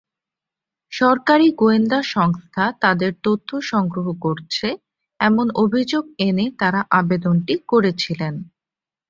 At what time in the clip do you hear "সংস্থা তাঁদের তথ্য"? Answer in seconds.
2.13-3.49